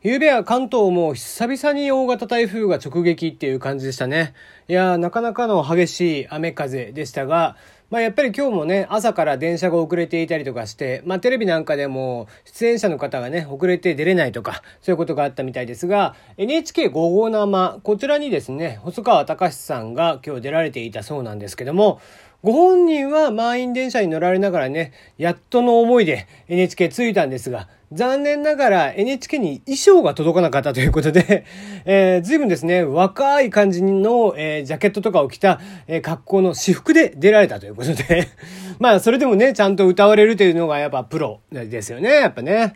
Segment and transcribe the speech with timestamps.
[0.00, 4.32] 昨べは関東も久々に大型台風が直撃っていう感じでしたね。
[4.68, 7.56] いやー、なかなかの激しい雨風でしたが、
[7.90, 22.00] まあやっぱり今日もね、朝から電車が遅れていたりとかして、まあテレビなんかでも出演者の方がね、遅れて出れないとか、そういうことがあったみたいですが、NHK 午後生、こちらにですね、細川隆さんが今日出られていたそうなんですけども、
[22.44, 31.44] ご本人は満員電車に乗られながらね、やっとの思いで NHK 着いたんですが、残念ながら NHK に衣装が届かなかったということで、
[31.84, 38.28] えー、随分ですね、若い感じの、えー、ジャケットとかを着た、えー、格好の私服で出られたということで、
[38.78, 42.74] まあそれでもね、ちゃんと歌われるというのがやっぱプロですよね、やっぱね。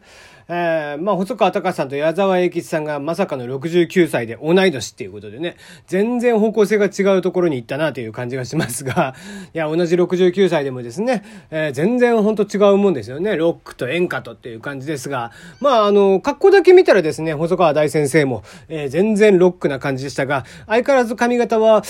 [0.54, 5.56] えー、まあ、細川隆さんと矢沢永吉さんがまさかの69歳で同い年っていうことでね、
[5.86, 9.14] 全然方向性が違うところに行ったなという感じがしますが、
[9.54, 13.34] いや、同じ69歳でもですね、えー、全然ほんと違うもんですよね。
[13.34, 21.82] ロックと演歌とっていう感じですが、まあ、あの、格好だけ見たらですね、細川大先生も、えー、全然ロックな感じでしたが、相変わらず髪型は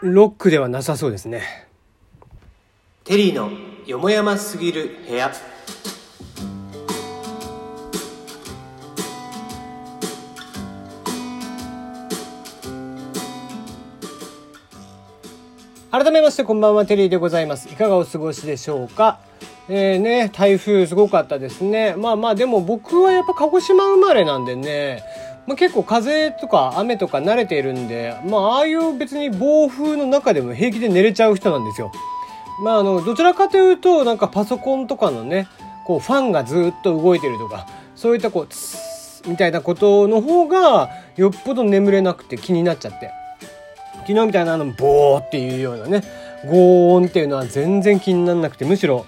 [0.00, 1.42] ロックではなさそうですね。
[3.04, 3.50] テリーの
[3.86, 5.30] よもやますぎる部屋。
[15.98, 19.18] 改めましてこんばんはテリーでございますいかがお過ごしでしょうか？
[19.70, 25.02] えー、ね台風すごかったですねまあまあでも僕はやっぱ鹿児島生まれなんでね
[25.46, 31.90] まあ、結構風とか雨とか慣れているんで、まあ、ああいう別に暴風の中でも平気で寝れちゃう人なんですよ。
[32.62, 35.46] まあ、あの、どちらかというと、なんかパソコンとかのね、
[35.86, 43.12] こう、ファンがずっと動いてるとか、そういったこう、みたいなことの方が、よっぽど眠れなくて気になっちゃって。
[44.06, 46.02] 昨日みたいなあのボーっていうようなね
[46.44, 49.06] ゴーンっていうのは全然気にならなくてむしろ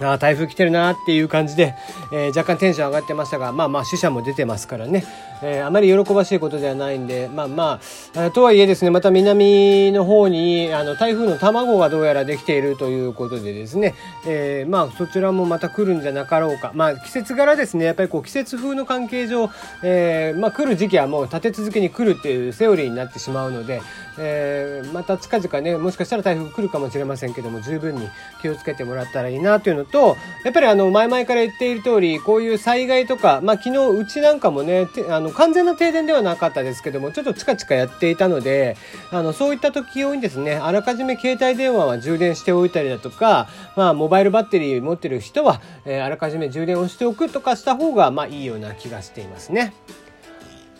[0.00, 1.74] ああ、台風来てるなっていう感じで、
[2.12, 5.04] えー、若干テンション上がってましたが、まあまあ死者も出てますからね、
[5.42, 7.80] えー、あまり喜ばしいことではないんで、まあま
[8.16, 13.94] あ、とはいえですね、また南の方に、あの、台風の卵がどうやらできているということでですね、
[14.26, 16.70] えー、まあそちらもまた来るんじゃなかろうか。
[16.74, 19.50] まあ季節柄ですね、やっぱりこう季節風の関係上、
[19.82, 23.80] えー、まあ来る時期はもう立て続けに来るっていうセオリーになってしまうので、
[24.18, 28.08] えー、また近々ね、もしかしたら台風来るかもしれませんけども、十分に
[28.42, 38.76] 気をつけてもらったらいいなというのと、やっぱりあの、前々から言っている通り、こういう災害とか、まあ昨日うちなんかもね、あの、完全な停電ではなかったですけども、ちょっとチカチカやっていたので、
[39.10, 49.72] あの、そういった時用にですね、あらかじめ携帯電話は充電しておいたりだとか、まあ、モバイルバッテリー持ってる人は、えー、あらかじめ充電をしておくとかした方が、まあいいような気がしていますね。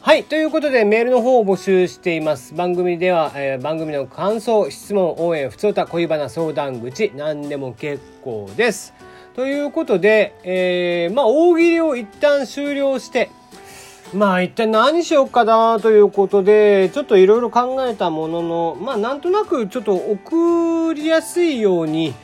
[0.08, 0.24] はい。
[0.24, 2.54] ということで、メールの方を募集しています。
[2.54, 8.94] 番組では、えー、番組の感想、質問、応援、ふつおた、恋バナ、相談口、何でも結構です。
[9.36, 13.28] ということで、えー、まあ、大喜利を一旦終了して、
[14.14, 22.14] まあ、一体何しようかなということで、ちょっといろいろ考えたものの、まあ、なんとなくちょっと送りやすいように、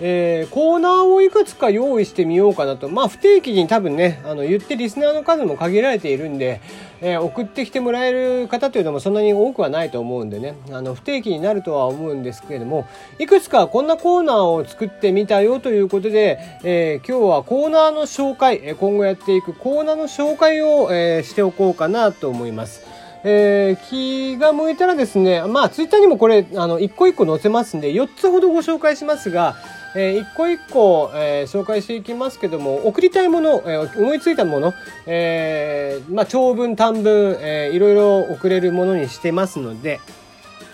[0.00, 2.88] えー、コーナーをいくつか用意してみようかなと。
[2.88, 6.60] まあ、不定期に多分ね、あの、言ってリスナーの数も限られているんで、
[7.00, 12.86] えー、送ってきてもらえる方というのもそんなに多くはないと思うんでね、あの、不定期になるとは思うんですけれども、
[13.18, 22.82] いくつかこんなコーナーを作ってみたよということで、えー、今日はコーナーの紹介、今後やっていくコーナーの紹介を、えしておこうかなと思います。
[23.24, 29.56] えー、気が向いたらですね、まあ、ツイッターにもこれ、あの、一個一個載せますんで、4つほどご紹介しますが、
[29.94, 34.74] えー、一個一個、えー、紹介していきますけども、送りたいもの、えー、思いついたもの、
[35.06, 40.00] えー、まあ、長文、短文、えー、いろいろ送れるものにしてますので、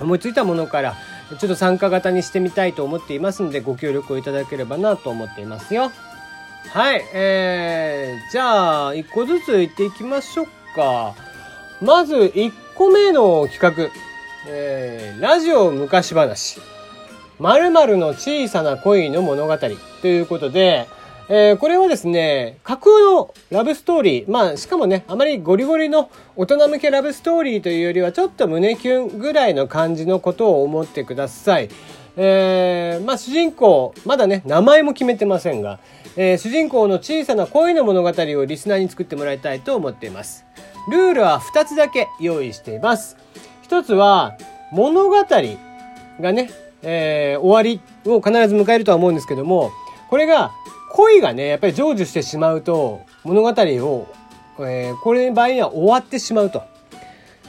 [0.01, 0.95] 思いついたものから、
[1.39, 5.91] ちょっと参加型にしてみたいと思っていますので、ご協力をいただければなと思っていますよ。
[6.71, 10.47] はい、えー、じゃあ、一個ずつ言っていきましょう
[10.77, 11.15] か。
[11.81, 13.91] まず、一個目の企画、
[14.49, 16.61] えー、ラジオ昔話。
[17.39, 20.89] 〇〇の小さな恋の物語ということで、
[21.31, 24.31] えー、これはですね、架空のラブストーリー。
[24.31, 31.69] まあ、しかもね、あまりゴリゴリの大人向けラブストーリーというよりは、ちょっと胸キュンぐらいの感じのことを思ってください。
[32.17, 35.79] えー、まあ、主人公、まだね、名前も決めてませんが、
[36.17, 40.47] えー、主人公の小さな恋の物語をリスナーに作ってもらいたいと思っています。
[40.91, 43.19] ルールは2つだけ用意しています。
[43.69, 44.39] 1つは、
[44.73, 45.15] 物語
[46.21, 46.51] がね、
[46.83, 47.81] えー、終わり
[48.11, 49.71] を必ず迎えるとは思うんですけども、
[50.11, 50.53] これが、
[50.91, 54.07] 恋がね、やっぱり成就してしまうと、物語を、
[54.61, 56.63] えー、これの場合には終わってしまうと。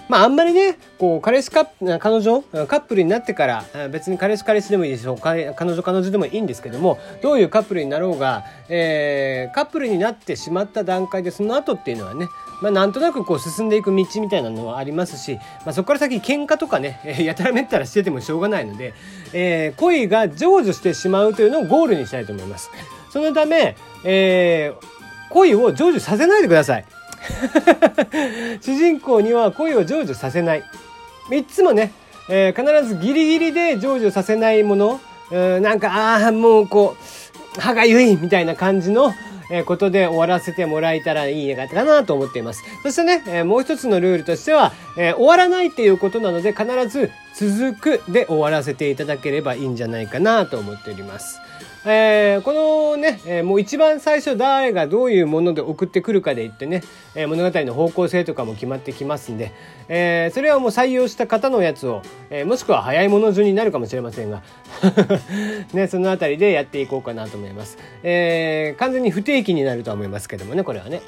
[0.09, 1.67] まあ、あんまりね、こう、彼氏か、
[1.99, 12.27] 彼女、カップルになってから、別に彼氏彼氏でもいいでしょう、彼女彼女でもいいんですけども、どういうカップルになろうが、えー、カップルになってしまった段階で、その後っていうのはね、
[12.61, 15.35] まあ、なんとなくこう進んでいく道みたいなのはありますし、
[15.65, 18.93] まあ、そこから先喧嘩とかね、えー、やたらめったらしててもしょうがないので、
[19.33, 22.69] えー、恋が成就してしまうというのをゴールにしたいと思います。
[23.09, 24.85] そのため、えー、
[25.29, 26.85] 恋を成就させないでください。
[28.61, 30.63] 主人公には恋を成就させない。
[31.29, 31.91] 3つもね、
[32.29, 35.01] えー、必ずギリギリで成就させないもの、
[35.31, 36.95] うんなんか、ああ、もうこ
[37.57, 39.13] う、歯がゆいみたいな感じの、
[39.49, 42.63] えことで終わらせてもらえたらいいかなと思っています。
[42.83, 51.39] そしてね、えもう一つのルールとしては、え終わらないっていうことなので必ず続くで終わらせていただければいいんじゃないかなと思っております。
[51.85, 56.83] えー、このね、えー、もう一番最初誰がどういうもので送ってくるかで言ってね、
[57.15, 59.53] えー、物語の方向性とかも決まってきますんで、
[59.87, 64.43] えそれはもう採用した方のやつを、えもしくは早いもの順になるかもしれませんが
[65.73, 67.77] ね、その辺りでやっていこうかなと思います。
[68.03, 71.01] え完全に不定期になるとは思いますけどもね、これはね。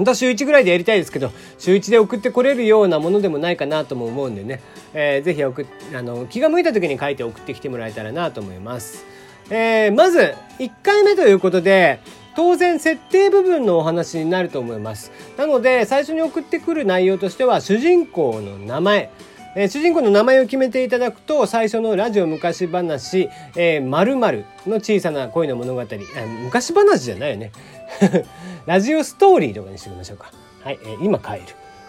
[0.00, 4.62] 本当は週1ぐらいでやりたいですけど、週1で送ってこれるようなものでもないかなとも思うんでね、
[4.94, 9.04] えー、ぜひ送あの気が向いた時に書いて送ってきてもらえたらなと思います。
[9.50, 12.00] えー、まず1回目ということで
[12.34, 15.12] 当然設定部分のお話になると思います。
[15.36, 19.10] なので最初に送ってくる内容としては主人公の名前。
[19.54, 25.84] えー、主人公の名前を決めていただくと最初のラジオ昔話「えー、〇〇の小さな恋の物語」
[26.44, 27.50] 昔話じゃないよね。
[28.66, 30.30] ラジオストーリーとかにしてみましょうか
[30.62, 31.40] はい、えー、今帰る、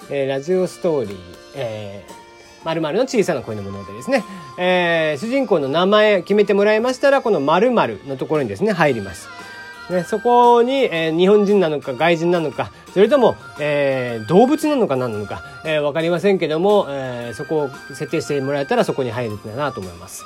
[0.09, 1.17] えー、ラジオストーリー、
[1.55, 4.23] えー、〇〇の小さな恋の物語ですね。
[4.57, 9.27] えー、主人公の名前決めてもらいましたら、この〇〇のところにですね、入ります。
[9.89, 20.23] ね、そこに、えー、日本人なのか外人なのか、それとも、えー、動物なのか何なのか、えー、わかりませんけども、えー、そこを設定してもらえたらそこに入るんだなと思います。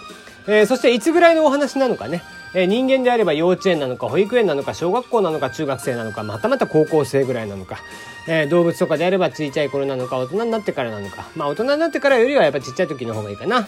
[0.47, 2.21] えー、そしていつぐらいのお話なのかね、
[2.55, 7.79] え人間であれば幼稚園なのか保育園なのか小学校なのか中学生なのかまたまた高校生ぐらいなのか、
[8.27, 11.27] え、動物とかであれば小さい頃なのか大人になってからなのか。
[11.35, 13.67] まあ大人になってからよりはやっぱちっちゃい時の方がいいかな。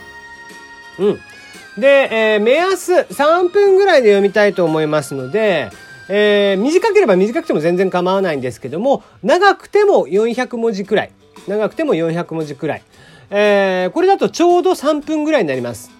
[1.00, 1.19] うん。
[1.78, 5.69] で、えー、目安3分ぐらいで読みたいと思いますので
[6.10, 11.12] えー、短ければ短くても全然構わないんですけども長くても400文字くらい。
[11.48, 12.83] 長くても400文字くらい、
[13.30, 15.92] えー、これだとちょうど3分ぐらいになります。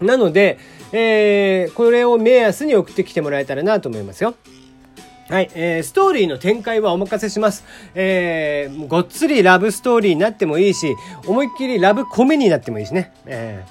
[0.00, 0.58] なので、
[0.96, 4.34] えー、これを目安に送ってきてもらえたらなと思いますよ。
[5.28, 7.64] はい、えー、ストーリーの展開はお任せします。
[7.96, 10.94] えー、ごっつりラブストーリーになってもいいし、
[11.26, 13.12] 思いっきりラブコメになってもいいしね。
[13.26, 13.64] え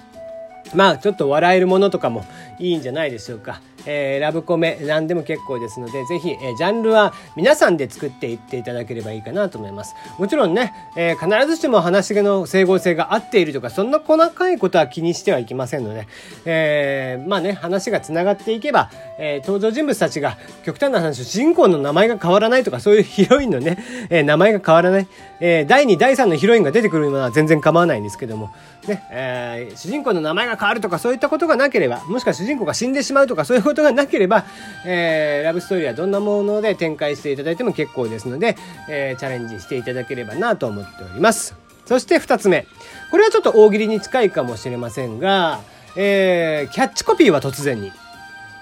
[0.66, 2.26] ー、まあ、ちょっと笑えるものとかも
[2.60, 3.62] いいんじゃないでしょうか。
[3.86, 9.96] えー、ラブコメ何でも結構ですのでぜひ、えー、ジャンルは皆さんで作っていっていただければいいかなと思います。
[10.18, 16.08] もちろんね、えー、必ずしも話の整合性が合っているとかそんな細かいことは気にしてはいけませんので、
[16.46, 23.78] えまあね話がつながっていけば、え登場人物たちが極端な話主人公の名前が変わらないとかそういうヒロインのね、
[24.10, 25.08] え名前が変わらない、
[25.40, 28.52] え第2第3のヒロインが出てくるのは全然構わないんですけども
[28.88, 34.46] ね、え主人公の名前が変わるとかそういったことがなければもしくは主人公が死んでしまうとかそういうことことがなければ、
[34.86, 38.56] えー、ラブストーリーはどんなもので展開していただいても結構ですので、
[38.88, 41.56] えー、チャレンジしていただければなと思っております。
[41.86, 42.66] そして2つ目。
[43.12, 45.60] これはちょっと大喜利に近いかもしれませんが、
[45.96, 47.92] えー、キャッチコピーは突然に。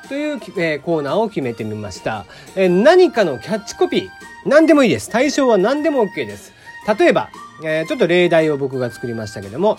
[0.07, 2.25] という、えー、コーナーを決めてみました、
[2.55, 4.09] えー、何かのキャッチコピー。
[4.45, 5.09] 何でもいいです。
[5.09, 6.53] 対象は何でも OK です。
[6.99, 7.29] 例えば、
[7.63, 9.77] えー、ちょっと例題を僕が作りましたけども、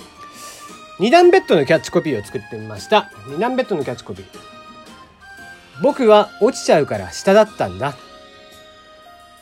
[1.01, 3.11] 二段ベッドのキャッチコピーを作ってみました。
[3.27, 4.52] 二段ベッドのキャッチコピー。
[5.81, 7.95] 僕は落ちちゃうから下だったんだ。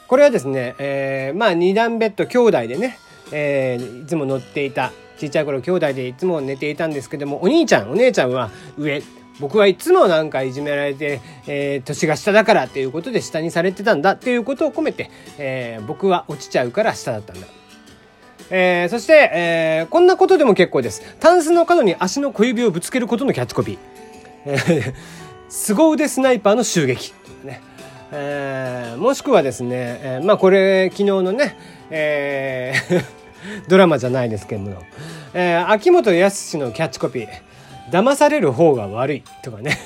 [0.06, 2.98] これはですね、えー、まあ二段ベッド兄弟でね、
[3.32, 9.02] えー、いつも乗っていた、ちっちゃい頃兄弟でいつも寝ていたんですけども、お兄ちゃん、お姉ちゃんは上、
[9.38, 17.46] 僕はいつもなんかいじめられて、えー、年が下だからっていうことで下にされてたんだっていうことを込めて、えー、僕は落ちちゃうから下だったんだ。
[18.50, 21.02] えー、そして、えー、こんなことでも結構です。
[21.20, 24.94] タンスの角に足の小指をぶつけることのキャッチコピー。
[25.50, 27.12] 凄腕スナイパーの襲撃。
[27.44, 27.60] ね。
[28.12, 31.56] えー、もしくはですね、えー、まあこれ昨日のね、
[31.90, 33.20] えー
[33.68, 34.82] ドラマじゃないですけども、
[35.32, 37.28] えー、秋元康のキャッチコピー
[37.90, 39.78] 「騙される方が悪い」とかね。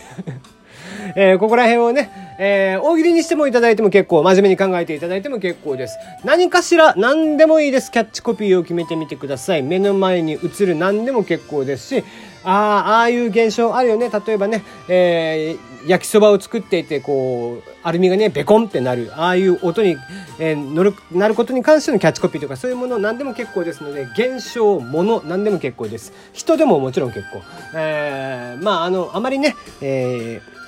[1.17, 5.99] えー、ここら辺をね、えー、大喜利にしてもいただいても結構、真面目に考えていただいても結構です。
[6.25, 7.91] 何かしら、何でもいいです。
[7.91, 9.63] キャッチコピーを決めてみてください。
[9.63, 12.05] 目の前に映る何でも結構ですし、
[12.45, 14.11] ああ、ああいう現象あるよね。
[14.11, 19.11] 例えばね、えー、焼きそばを作っていて、こう、アルミがね、ベコンってなる。
[19.17, 19.97] ああいう音に、
[20.39, 26.13] えー、乗る、なることに関してのキャッチコピーとか、そういうもの何でも結構ですので、現象、もの、何でも結構です。
[26.33, 27.43] 人でももちろん結構。
[27.75, 30.64] えー、まあ、あの、あまりね、えー、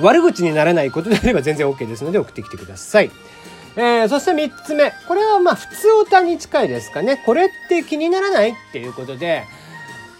[0.00, 3.10] 悪口にならないことであれば全然 OK ですので送ってきてください。
[3.76, 4.92] えー、そして3つ目。
[5.06, 7.22] これはまあ普通歌に近いですかね。
[7.24, 9.44] これって気にならないっていうことで、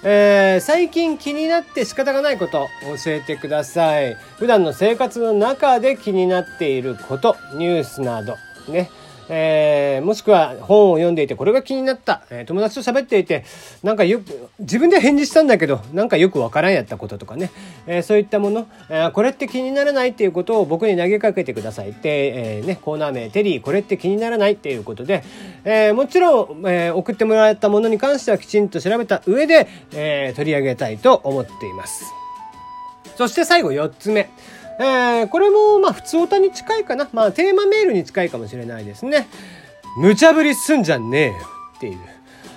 [0.05, 2.69] えー、最近気になって仕方がないこと
[3.05, 4.17] 教えてください。
[4.39, 8.37] 普段の生活の中で気になっていること、ニュースなど、
[8.69, 8.91] ね。
[9.29, 13.45] えー、もしくは本を読んでいてこれが気になった、えー、友達と喋っていて
[13.83, 17.51] なんかよく自分で返事したんだけどなんかよくわからんやったこととかね、
[17.87, 21.91] えー、そういったもの、え、これって気にならないっていうことを僕に投げかけてください。
[21.91, 25.23] って、えね、コーナー名「テリーこれって気にならない」っていうことで、
[25.65, 32.05] え、もちろん、え、送ってもらったものに関してはきちんと調べた上で、え、取り上げたいと思っています。
[33.17, 34.31] そして最後4つ目。
[34.79, 37.09] えー、これもまあ普通歌に近いかな。
[37.13, 39.29] まあテーマメールに近いかもしれないですね。
[39.97, 41.35] 無茶ぶりすんじゃねえよ
[41.77, 41.99] っていう、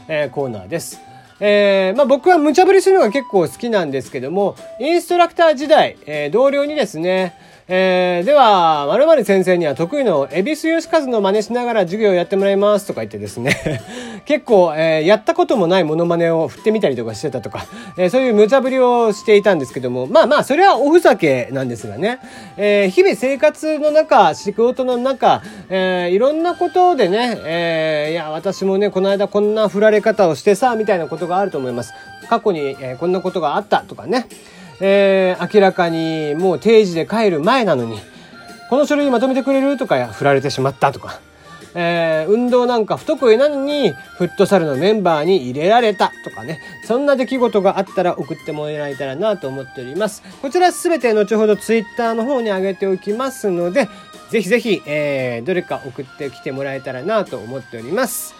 [0.08, 1.00] えー、コーナーです。
[1.40, 7.34] えー、まあ僕は無茶ぶりするのが結構好きなんですけども、インストラクター時代、えー、同僚にですね、
[7.74, 13.82] えー、では、〇〇先生には得意の恵比寿義和の真似しながら授業をやってもらいますとか言ってですね
[14.28, 22.20] 結構、えー、やったこともないモノマネを振ってみたりとかしてたとか、えー、そういう無茶ぶりをしていたんですけども、まあまあ、それはおふざけなんですがね、
[22.58, 31.94] えー、日々生活の中、仕事の中、えー、いろんなことでね、えー、いや、私もね、この間こんな振られ方をしてさ、みたいなことがあると思います。
[32.28, 34.28] 過去に、えー、こんなことがあったとかね。
[34.82, 38.00] えー、明らかにもう定時で帰る前なのに、
[38.70, 41.20] この書類まとめてくれるとか振られてしまったとか、
[41.76, 50.24] えー、運動なんか不得意なのに、フットサルのメンバーに入れられたとかね、そんな出来事があったら送ってもらえたらなと思っております。
[50.42, 53.88] こちらすべて後ほどツイッターの方に上げておきますので、
[54.30, 58.34] ぜひぜひ、えー、どれか送ってきてもらえたらなと思っております。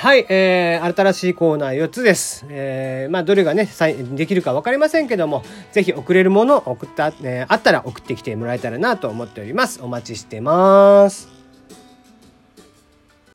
[0.00, 2.46] はい、えー、新しいコーナー4つです。
[2.50, 3.68] えー、まあ、どれがね、
[4.12, 9.82] できるか分かりませんけども、ぜひ送れるものを送った、えー、あったら送ってきてもらえたらなと思っております。
[9.82, 11.37] お待ちしてます。